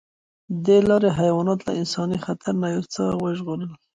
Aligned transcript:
دې 0.65 0.77
لارې 0.89 1.09
حیوانات 1.19 1.59
له 1.67 1.73
انساني 1.81 2.17
خطر 2.25 2.53
نه 2.61 2.67
یو 2.75 2.83
څه 2.93 3.03
وژغورل. 3.23 3.71